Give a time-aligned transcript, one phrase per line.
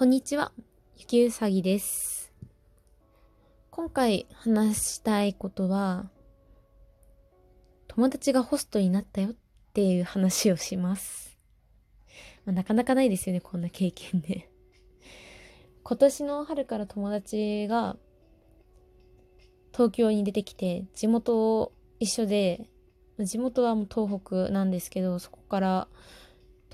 [0.00, 0.50] こんにちは、
[0.96, 2.32] ゆきうさぎです。
[3.70, 6.08] 今回話したいことは、
[7.86, 9.34] 友達がホストになったよっ
[9.74, 11.36] ていう話をします。
[12.46, 14.48] まあなかなかないですよね、こんな経験で。
[15.82, 17.98] 今年の春から友達が
[19.72, 22.70] 東京に出てきて、地元を一緒で、
[23.18, 25.88] 地元はもう東北なんですけど、そこから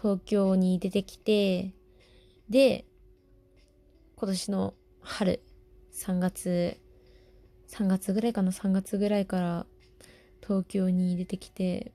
[0.01, 1.73] 東京に出てきて、
[2.49, 2.85] で、
[4.19, 5.43] 今年の春、
[5.93, 6.81] 3月、
[7.69, 9.67] 3月ぐらいかな、3月ぐらいから
[10.43, 11.93] 東京に出てきて、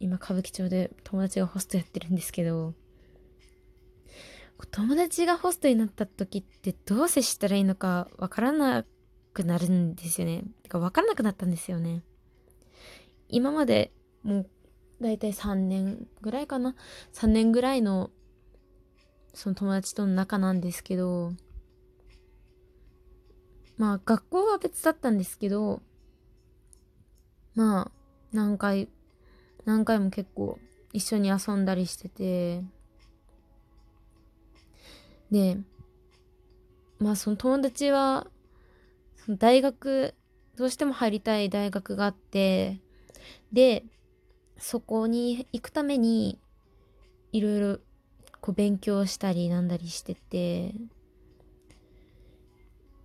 [0.00, 2.72] 今歌舞伎町で友達がホストやってるんですけど、
[4.70, 8.86] 友達がホストになった時ってどう接したらいいのかわからな
[9.34, 10.44] くなるんですよね。
[10.62, 12.02] てかわからなくなったんですよね。
[13.28, 14.50] 今までもう
[15.02, 16.76] だいたい3年ぐらいかな。
[17.12, 18.10] 3年ぐらいの
[19.34, 21.32] その友達との仲なんですけど、
[23.78, 25.82] まあ学校は別だったんですけど、
[27.54, 27.90] まあ
[28.32, 28.88] 何回、
[29.64, 30.58] 何回も結構
[30.92, 32.62] 一緒に遊んだりしてて、
[35.30, 35.56] で、
[36.98, 38.26] まあその友達は、
[39.16, 40.14] その大学、
[40.56, 42.80] どうしても入りたい大学があって、
[43.52, 43.84] で、
[44.58, 46.38] そこに行くために、
[47.32, 47.78] いろいろ
[48.42, 50.74] こう勉強したりなんだりしてて、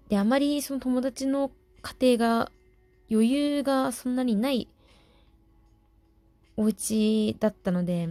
[0.10, 2.52] で、あまりその友達の家庭が
[3.10, 4.68] 余裕がそんなにない
[6.58, 8.08] お家だったので、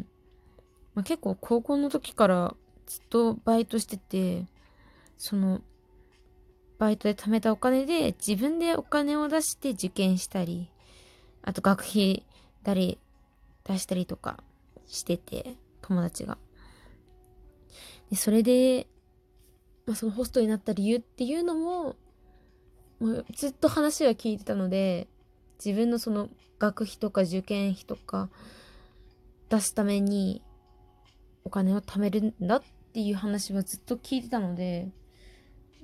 [0.94, 2.54] まあ、結構高校の時から
[2.86, 4.46] ずっとバイトしてて、
[5.18, 5.60] その、
[6.78, 10.70] バイトで貯めたお金で自分でお金を出して受験したり、
[11.42, 12.24] あと学費
[12.62, 12.98] だり
[13.64, 14.38] 出したりとか
[14.86, 16.38] してて、友達が。
[18.10, 18.86] で、それで、
[19.86, 21.96] まあ、そのホストになった理由っていうのも、
[22.98, 25.08] もうずっと話は聞いてたので、
[25.64, 26.28] 自分のその
[26.58, 28.30] 学費とか受験費とか
[29.48, 30.42] 出すために
[31.44, 32.62] お金を貯めるんだっ
[32.92, 34.88] ていう話はずっと聞いてたので、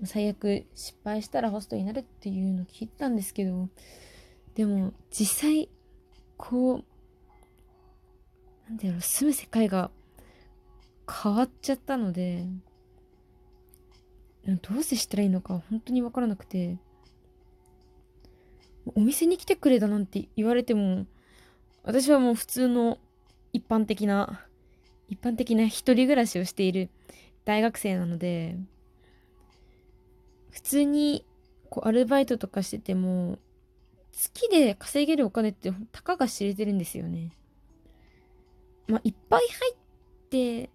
[0.05, 3.69] 最悪失敗したらホストになるっていうのを聞いたんですけど、
[4.55, 5.69] でも実際、
[6.37, 6.85] こう、
[8.69, 9.91] なんだろう、住む世界が
[11.11, 12.47] 変わっちゃったので、
[14.45, 16.79] どう接したらいいのか本当にわからなくて、
[18.95, 21.07] お店に来てくれだなんて言われても、
[21.85, 22.99] 私はもう普通の
[23.53, 24.47] 一般的な、
[25.09, 26.91] 一般的な一人暮らしをしている
[27.45, 28.57] 大学生なので、
[30.51, 31.25] 普通に
[31.71, 33.39] こうアルバイトとかしてても、
[34.13, 37.33] 月で稼げるお金ってたかが知れてるんですよね。
[38.89, 39.77] まあ、いっぱい入っ
[40.29, 40.71] て、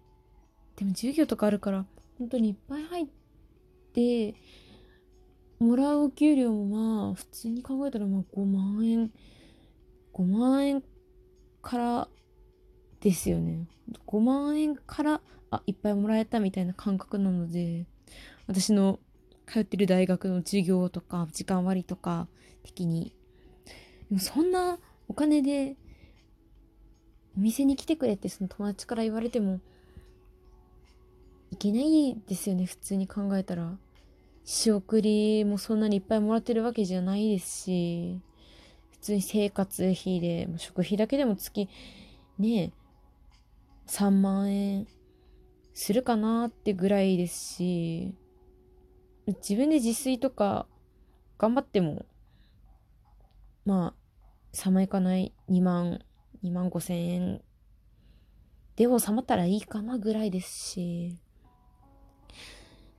[0.78, 1.86] でも授業とかあるから、
[2.18, 3.06] 本当にいっぱい入っ
[3.92, 4.34] て、
[5.58, 9.10] もらうお給料もまあ、普通に考えたらまあ5万円、
[10.14, 10.84] 5万円
[11.62, 12.08] から
[13.00, 13.66] ですよね。
[14.06, 17.86] 5万円から、あ、いっぱいもらえたみたいな感覚なので、
[18.46, 19.00] 私の
[19.46, 22.28] 通ってる大学の授業とか、時間割とか
[22.62, 23.12] 的に。
[24.10, 24.78] でもそんな
[25.08, 25.76] お金で、
[27.36, 29.60] お店に来てくれってその友達から言われても、
[31.58, 33.78] けないですよね、普通に考えたら。
[34.44, 38.20] 仕送りもそんなにいっぱいもらってるわけじゃないですし、
[38.92, 41.68] 普通に生活費で、食費だけでも月、
[42.38, 42.72] ね
[43.86, 44.86] 3万円
[45.72, 48.14] するかなってぐらいですし、
[49.26, 50.66] 自分で自炊とか
[51.38, 52.06] 頑張っても、
[53.64, 56.00] まあ、3万いかない2万、
[56.42, 57.42] 2万5千円
[58.76, 61.18] で収まったらいいかなぐらいですし、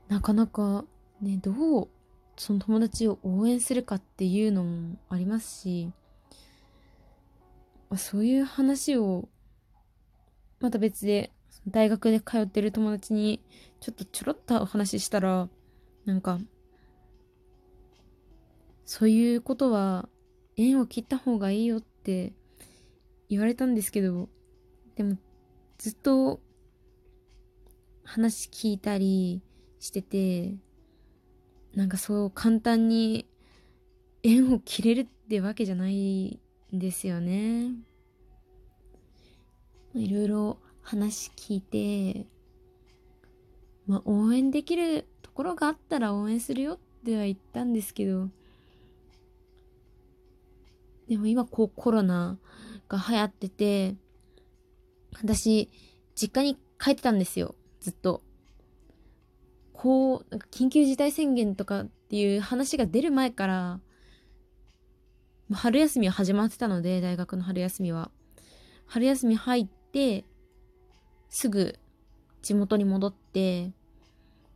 [0.09, 0.85] なかなか
[1.21, 1.87] ね、どう
[2.35, 5.91] その友達を応援するかっていうのもありますし、
[7.95, 9.29] そういう話を
[10.59, 11.31] また別で
[11.67, 13.41] 大学で通ってる友達に
[13.81, 15.47] ちょっとちょろっとお話ししたら、
[16.06, 16.39] なんか、
[18.85, 20.09] そういうことは
[20.57, 22.33] 縁を切った方がいいよって
[23.29, 24.29] 言われたんですけど、
[24.95, 25.17] でも
[25.77, 26.39] ずっと
[28.03, 29.44] 話聞いたり
[29.79, 30.55] してて、
[31.73, 33.25] なんかそう簡単に
[34.23, 36.39] 縁を切れるってわけじゃない
[36.73, 37.71] んですよね。
[39.95, 42.25] いろいろ話聞いて、
[43.87, 48.29] まあ応援できるところがあったら応援するよっては言ったんですけど、
[51.07, 52.37] でも今こうコロナ
[52.87, 53.95] が流行ってて、
[55.23, 55.69] 私、
[56.15, 58.21] 実家に帰ってたんですよ、ずっと。
[59.81, 63.79] こう、なんか緊急事態宣言とかっていう話が出る前から、
[65.53, 68.11] 春休みは始まってたので、大学の春休みは。
[68.87, 70.25] 春休み入って、
[71.29, 71.79] すぐ
[72.41, 73.71] 地元に戻って、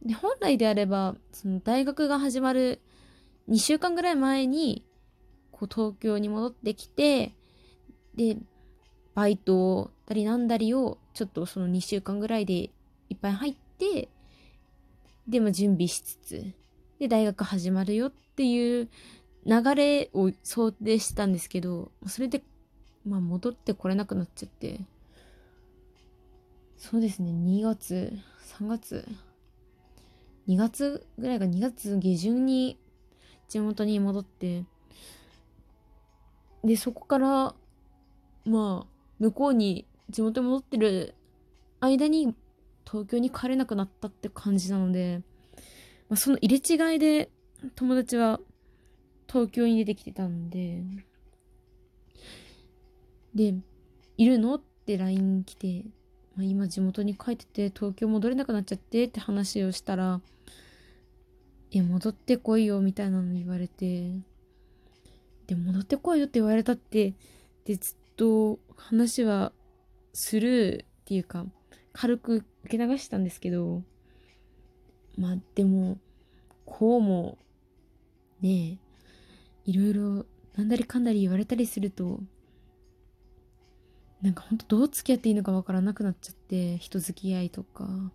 [0.06, 2.82] で、本来であれば、その大学が始まる
[3.48, 4.84] 2週間ぐらい前に、
[5.54, 7.34] こう東京に戻ってきて、
[8.14, 8.36] で、
[9.16, 12.72] バイトたりなんだりを、ちょっとその2週間ぐらいでい
[13.16, 14.10] っぱい入って、
[15.28, 16.54] でも準備しつつ、
[17.00, 18.90] で、大学始まるよっていう
[19.46, 22.44] 流れを想定したんですけど、それで、
[23.06, 24.82] まあ戻ってこれなくなっちゃって、
[26.78, 28.12] そうですね、2月、
[28.60, 29.08] 3月、
[30.48, 32.78] 2月ぐらいが2月下旬に
[33.48, 34.66] 地元に戻って、
[36.64, 37.56] で、そこから、
[38.46, 38.88] まあ、
[39.20, 41.16] 向こうに地元に戻ってる
[41.80, 42.36] 間に
[42.86, 45.22] 東京に帰れなくなったって感じなので、
[46.10, 47.30] まあ、その入れ違いで
[47.76, 48.40] 友達は
[49.28, 50.84] 東京に出てきてたんで、
[53.34, 53.56] で、
[54.18, 55.86] いるのって LINE 来て、
[56.36, 60.22] まあ、今地元に帰ってて東京戻れなくなっちゃってって話をしたら、
[61.72, 64.12] いや、戻ってこいよみたいなの言われて、
[65.48, 67.16] で、戻ってこいよって言われたって、
[67.66, 69.52] で、ずっと話は
[70.14, 71.46] するっていうか、
[71.92, 73.84] 軽く受け流したんですけど、
[75.18, 75.98] まあでも、
[76.66, 77.38] こうも、
[78.42, 78.80] ね
[79.66, 80.26] え、いろいろ
[80.56, 82.22] なんだりかんだり言われたりすると、
[84.22, 88.12] なんかほんとどう付き合っていいのかわからなくなっちゃって、人付き合いとか。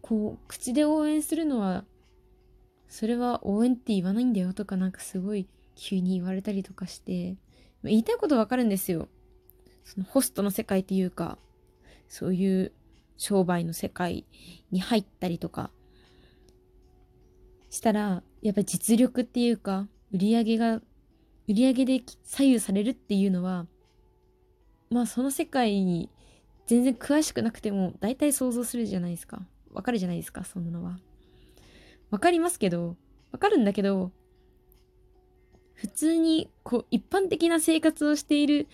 [0.00, 1.84] こう、口で応援するのは、
[2.88, 7.36] それは応援って言わないんだよとかなんかすごい急に言われたりとかして、
[7.84, 9.08] 言いたいことわかるんですよ。
[9.84, 11.38] そのホストの世界っていうか、
[12.08, 12.72] そういう
[13.16, 14.24] 商売の世界
[14.70, 15.70] に入ったりとか
[17.70, 20.82] したら、やっぱ実力っていうか、売り上げが、売
[21.54, 23.66] り上げで左右されるっていうのは、
[24.90, 26.10] まあその世界に
[26.66, 29.46] 全然詳しくなくても大体想像するじゃないですか。
[29.72, 30.98] わかるじゃないですか、そんなのは。
[32.10, 32.96] わかりますけど、
[33.32, 34.12] わかるんだけど、
[35.74, 38.66] 普通にこう一般的な生活をしている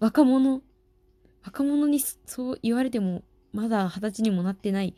[0.00, 0.62] 若者、
[1.44, 4.94] 若者にそう言われても、まだ二十歳にもなってない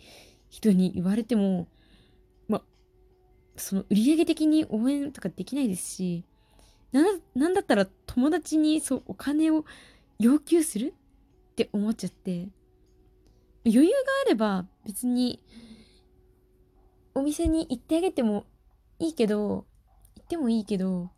[0.49, 1.69] 人に言われても、
[2.49, 2.63] ま、
[3.57, 6.25] その売り上げ的に応援とかできないですし、
[6.93, 7.03] な、
[7.35, 9.65] なんだったら友達にそうお金を
[10.19, 10.95] 要求する
[11.53, 12.49] って思っちゃって、
[13.65, 13.97] 余裕が
[14.27, 15.43] あれば別に
[17.15, 18.47] お店に行ってあげても
[18.99, 19.67] いいけど、
[20.17, 21.11] 行ってもいいけど、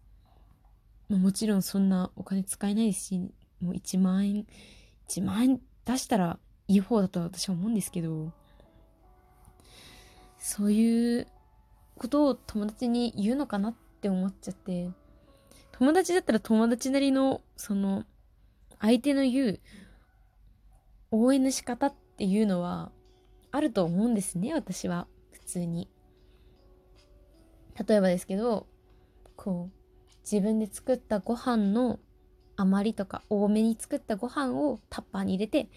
[1.08, 3.18] まあ、もちろんそんなお金使えないし、
[3.60, 4.46] もう1万円、
[5.12, 6.38] 1万円出したら
[6.68, 8.32] いい方だと私は思うんですけど、
[10.38, 11.26] そういう
[11.98, 14.90] ことを友達に言うのかなって思っちゃって、
[15.72, 18.04] 友達だったら友達なりの、その、
[18.80, 19.60] 相手の言う
[21.10, 22.90] 応援の仕方っていうのは
[23.50, 25.06] あると思うんですね、私は。
[25.30, 25.88] 普通に。
[27.86, 28.66] 例えばですけど、
[29.36, 31.98] こう、自分で作ったご飯の
[32.62, 35.68] 余りとか多めに作ったご飯をタッパーに入れて、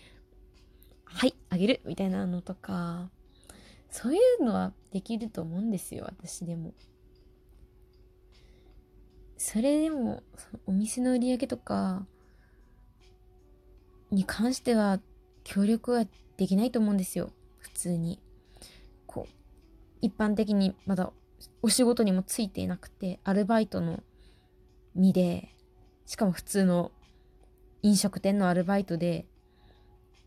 [1.05, 3.09] はい、あげるみたいなのとか、
[3.89, 6.73] そういうのはできると思うんですよ、私でも。
[9.37, 10.23] それでも、
[10.65, 12.05] お店の売り上げとか
[14.11, 14.99] に関しては
[15.43, 16.05] 協力は
[16.37, 18.19] できないと思うんですよ、普通に。
[19.07, 19.33] こう、
[20.01, 21.11] 一般的にまだ
[21.61, 24.03] お仕事にもついていなくて、アルバイトの
[24.93, 25.54] 身で、
[26.05, 26.91] しかも普通の
[27.81, 29.25] 飲食店のアルバイトで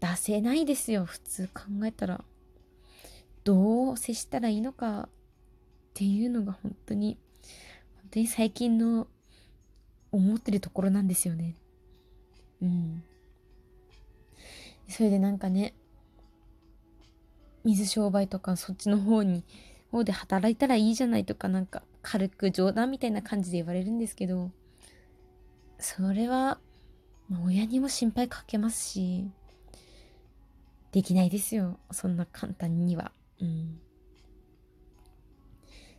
[0.01, 2.25] 出せないですよ、普通考えたら。
[3.45, 5.09] どう接したらいいのかっ
[5.95, 7.19] ていうのが本当に、
[8.03, 9.07] 本当に最近の
[10.13, 11.55] 思ってるところなんですよね。
[12.63, 13.03] うん。
[14.89, 15.75] それでなんかね、
[17.65, 19.45] 水商売とかそっちの方に、
[19.91, 24.51] 方で働いたらいいじゃないとかなんか軽く冗談みたいな感じで言われるんですけど、
[25.79, 26.59] それは、
[27.29, 29.31] まあ、親にも心配かけますし、
[30.93, 31.79] できないですよ。
[31.91, 33.13] そんな簡単には。
[33.41, 33.81] うん。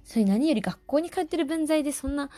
[0.04, 2.32] それ何より学校に通ってる分際でそんな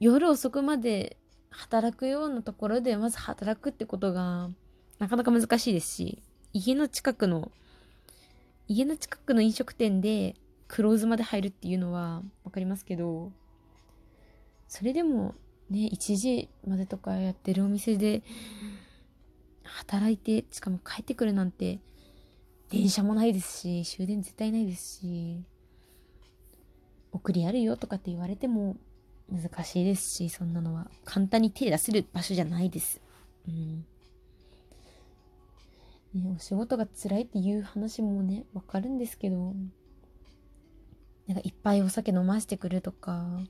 [0.00, 1.16] 夜遅くまで
[1.50, 4.50] 働くようなところでまず働くってことが
[4.98, 6.22] なかなか難しいですし、
[6.52, 7.52] 家の近くの、
[8.66, 10.34] 家の近くの飲食店で
[10.66, 13.32] クローズまで入るっていうのはわかりますけど、
[14.66, 15.34] それでも
[15.70, 18.22] ね、1時までとかやってるお店で
[19.62, 21.78] 働いて、しかも帰ってくるなんて、
[22.70, 25.42] 電車もないですし、終電絶対ないですし、
[27.12, 28.76] 送りあるよとかって言われても
[29.30, 33.00] 難しいですし、そんなのは簡単に手出せる場所じゃないです。
[33.46, 33.84] うん。
[36.14, 39.54] ね、お仕事が辛いっていう話もね、わかるんですけど、
[41.26, 43.40] なんかいっぱいお酒飲ませてくるとか、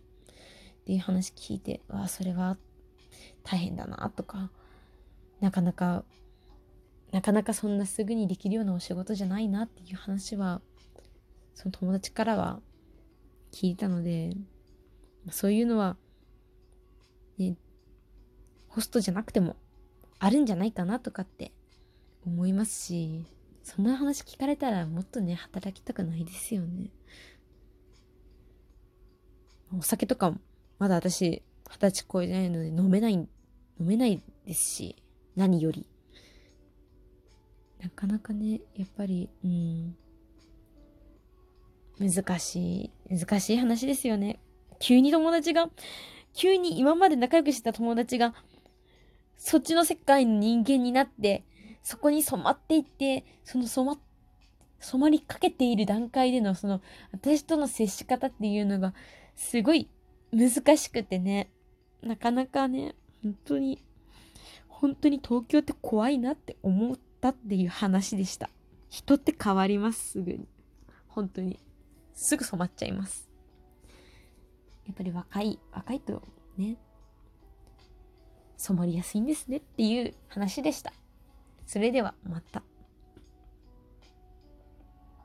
[0.89, 2.57] っていう話聞いて、わあ、それは
[3.43, 4.51] 大変だなとか、
[5.39, 6.03] なかなか、
[7.13, 10.63] なかなかそんなすぐにできるようなお仕事じゃないなっていう話は、
[11.53, 12.61] その友達からは
[13.53, 14.31] 聞いたので、
[15.31, 15.99] そういうのは、
[17.37, 17.59] ね、
[18.69, 19.57] ホストじゃなくても
[20.19, 21.53] あるんじゃないかなとかって
[22.25, 23.27] 思いますし、
[23.63, 26.89] そんな話聞かれたらもっとね、働きたくないですよね。
[29.79, 30.39] お酒とかも、
[30.79, 33.29] まだ私、二十歳超えないので飲めない、飲
[33.81, 34.97] めないですし、
[35.37, 35.87] 何より。
[37.81, 39.97] なかなかね、やっぱり、うん、
[42.01, 44.39] 難しい、難しい話ですよね。
[44.79, 45.71] 急に友達が、
[46.33, 48.35] 急に今まで仲良くしてた友達が、
[49.37, 51.45] そっちの世界の人間になって、
[51.83, 53.99] そこに染まっていって、その染ま、
[54.81, 56.81] 染まりかけている段階での、その、
[57.13, 58.95] 私との接し方っていうのが、
[59.37, 59.89] すごい
[60.33, 61.51] 難しくてね、
[62.03, 63.83] なかなかね、本当に、
[64.69, 68.51] 本当に東京って怖いなって思ったっていう話でした。
[68.89, 70.49] 人って変わります、すぐに。
[71.09, 71.59] 本当に。
[72.15, 73.29] すぐ染まっちゃいます。
[74.87, 76.23] やっぱり若い、若いと
[76.57, 76.77] ね、
[78.57, 80.93] 染まりやすいんですねっていう話でした。
[81.67, 82.63] それではまた。